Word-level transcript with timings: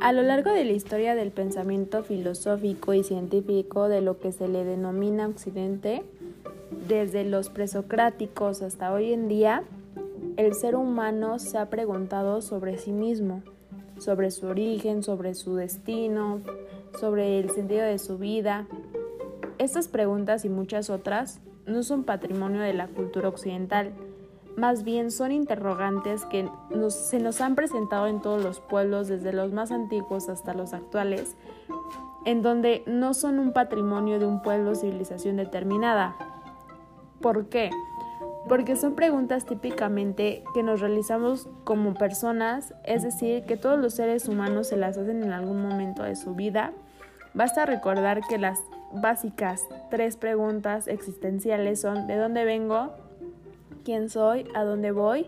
A 0.00 0.12
lo 0.12 0.22
largo 0.22 0.52
de 0.52 0.64
la 0.64 0.72
historia 0.72 1.16
del 1.16 1.32
pensamiento 1.32 2.04
filosófico 2.04 2.94
y 2.94 3.02
científico 3.02 3.88
de 3.88 4.00
lo 4.00 4.20
que 4.20 4.30
se 4.30 4.46
le 4.46 4.64
denomina 4.64 5.26
Occidente, 5.26 6.04
desde 6.86 7.24
los 7.24 7.50
presocráticos 7.50 8.62
hasta 8.62 8.92
hoy 8.92 9.12
en 9.12 9.26
día, 9.26 9.64
el 10.36 10.54
ser 10.54 10.76
humano 10.76 11.40
se 11.40 11.58
ha 11.58 11.68
preguntado 11.68 12.42
sobre 12.42 12.78
sí 12.78 12.92
mismo, 12.92 13.42
sobre 13.98 14.30
su 14.30 14.46
origen, 14.46 15.02
sobre 15.02 15.34
su 15.34 15.56
destino, 15.56 16.42
sobre 17.00 17.40
el 17.40 17.50
sentido 17.50 17.82
de 17.82 17.98
su 17.98 18.18
vida. 18.18 18.68
Estas 19.58 19.88
preguntas 19.88 20.44
y 20.44 20.48
muchas 20.48 20.90
otras 20.90 21.40
no 21.66 21.82
son 21.82 22.04
patrimonio 22.04 22.60
de 22.60 22.72
la 22.72 22.86
cultura 22.86 23.28
occidental, 23.28 23.90
más 24.58 24.82
bien 24.82 25.10
son 25.10 25.30
interrogantes 25.30 26.24
que 26.24 26.50
se 26.88 27.20
nos 27.20 27.40
han 27.40 27.54
presentado 27.54 28.08
en 28.08 28.20
todos 28.20 28.42
los 28.42 28.60
pueblos, 28.60 29.06
desde 29.06 29.32
los 29.32 29.52
más 29.52 29.70
antiguos 29.70 30.28
hasta 30.28 30.52
los 30.52 30.74
actuales, 30.74 31.36
en 32.24 32.42
donde 32.42 32.82
no 32.86 33.14
son 33.14 33.38
un 33.38 33.52
patrimonio 33.52 34.18
de 34.18 34.26
un 34.26 34.42
pueblo 34.42 34.72
o 34.72 34.74
civilización 34.74 35.36
determinada. 35.36 36.16
¿Por 37.20 37.48
qué? 37.48 37.70
Porque 38.48 38.74
son 38.74 38.94
preguntas 38.94 39.46
típicamente 39.46 40.42
que 40.54 40.62
nos 40.62 40.80
realizamos 40.80 41.48
como 41.64 41.94
personas, 41.94 42.74
es 42.84 43.04
decir, 43.04 43.44
que 43.44 43.56
todos 43.56 43.78
los 43.78 43.94
seres 43.94 44.28
humanos 44.28 44.68
se 44.68 44.76
las 44.76 44.98
hacen 44.98 45.22
en 45.22 45.32
algún 45.32 45.62
momento 45.62 46.02
de 46.02 46.16
su 46.16 46.34
vida. 46.34 46.72
Basta 47.32 47.64
recordar 47.64 48.22
que 48.28 48.38
las 48.38 48.58
básicas 48.92 49.62
tres 49.90 50.16
preguntas 50.16 50.88
existenciales 50.88 51.80
son 51.80 52.06
¿de 52.08 52.16
dónde 52.16 52.44
vengo? 52.44 53.07
Quién 53.84 54.08
soy, 54.08 54.44
a 54.54 54.64
dónde 54.64 54.90
voy, 54.90 55.26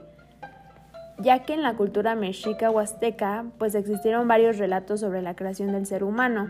ya 1.18 1.40
que 1.40 1.54
en 1.54 1.62
la 1.62 1.74
cultura 1.74 2.14
mexica 2.14 2.70
o 2.70 2.78
azteca 2.78 3.44
pues 3.58 3.74
existieron 3.74 4.28
varios 4.28 4.58
relatos 4.58 5.00
sobre 5.00 5.22
la 5.22 5.34
creación 5.34 5.72
del 5.72 5.86
ser 5.86 6.04
humano. 6.04 6.48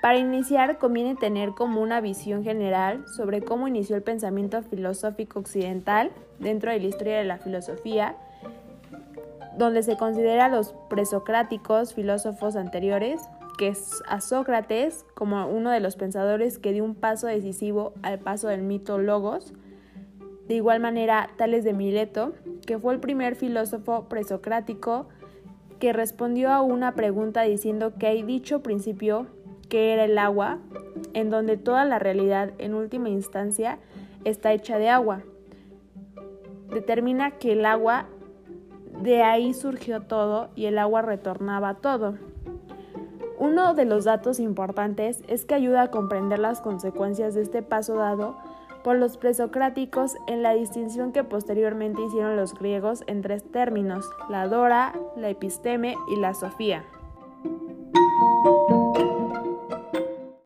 Para 0.00 0.18
iniciar 0.18 0.78
conviene 0.78 1.16
tener 1.16 1.50
como 1.50 1.82
una 1.82 2.00
visión 2.00 2.44
general 2.44 3.04
sobre 3.16 3.42
cómo 3.42 3.66
inició 3.66 3.96
el 3.96 4.02
pensamiento 4.02 4.62
filosófico 4.62 5.40
occidental 5.40 6.12
dentro 6.38 6.70
de 6.70 6.78
la 6.78 6.86
historia 6.86 7.18
de 7.18 7.24
la 7.24 7.38
filosofía, 7.38 8.14
donde 9.56 9.82
se 9.82 9.96
considera 9.96 10.44
a 10.44 10.48
los 10.48 10.72
presocráticos 10.88 11.94
filósofos 11.94 12.54
anteriores, 12.54 13.20
que 13.58 13.68
es 13.68 14.00
a 14.06 14.20
Sócrates 14.20 15.04
como 15.14 15.44
uno 15.48 15.70
de 15.70 15.80
los 15.80 15.96
pensadores 15.96 16.60
que 16.60 16.72
dio 16.72 16.84
un 16.84 16.94
paso 16.94 17.26
decisivo 17.26 17.92
al 18.02 18.20
paso 18.20 18.46
del 18.46 18.62
mito 18.62 18.98
Logos, 18.98 19.52
de 20.48 20.54
igual 20.54 20.80
manera, 20.80 21.28
Tales 21.36 21.62
de 21.62 21.74
Mileto, 21.74 22.32
que 22.66 22.78
fue 22.78 22.94
el 22.94 23.00
primer 23.00 23.36
filósofo 23.36 24.08
presocrático 24.08 25.06
que 25.78 25.92
respondió 25.92 26.50
a 26.50 26.62
una 26.62 26.94
pregunta 26.94 27.42
diciendo 27.42 27.92
que 27.98 28.06
hay 28.06 28.22
dicho 28.22 28.62
principio 28.62 29.26
que 29.68 29.92
era 29.92 30.04
el 30.04 30.16
agua, 30.16 30.58
en 31.12 31.28
donde 31.28 31.58
toda 31.58 31.84
la 31.84 31.98
realidad 31.98 32.52
en 32.56 32.72
última 32.72 33.10
instancia 33.10 33.78
está 34.24 34.54
hecha 34.54 34.78
de 34.78 34.88
agua. 34.88 35.20
Determina 36.70 37.32
que 37.32 37.52
el 37.52 37.66
agua, 37.66 38.06
de 39.02 39.22
ahí 39.22 39.52
surgió 39.52 40.00
todo 40.00 40.48
y 40.56 40.64
el 40.64 40.78
agua 40.78 41.02
retornaba 41.02 41.74
todo. 41.74 42.14
Uno 43.38 43.74
de 43.74 43.84
los 43.84 44.04
datos 44.04 44.40
importantes 44.40 45.22
es 45.28 45.44
que 45.44 45.54
ayuda 45.54 45.82
a 45.82 45.90
comprender 45.90 46.38
las 46.38 46.62
consecuencias 46.62 47.34
de 47.34 47.42
este 47.42 47.62
paso 47.62 47.96
dado 47.96 48.36
por 48.88 48.96
los 48.96 49.18
presocráticos 49.18 50.16
en 50.28 50.42
la 50.42 50.54
distinción 50.54 51.12
que 51.12 51.22
posteriormente 51.22 52.00
hicieron 52.02 52.36
los 52.36 52.54
griegos 52.54 53.04
en 53.06 53.20
tres 53.20 53.44
términos, 53.52 54.08
la 54.30 54.48
dora, 54.48 54.98
la 55.14 55.28
episteme 55.28 55.94
y 56.08 56.16
la 56.16 56.32
sofía. 56.32 56.86